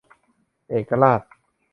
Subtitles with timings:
[0.69, 1.21] เอกราช